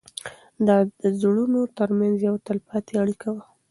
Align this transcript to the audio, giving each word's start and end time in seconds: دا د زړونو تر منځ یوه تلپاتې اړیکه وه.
دا 0.67 0.77
د 1.01 1.03
زړونو 1.21 1.61
تر 1.77 1.89
منځ 1.99 2.15
یوه 2.27 2.39
تلپاتې 2.47 2.93
اړیکه 3.03 3.27
وه. 3.33 3.43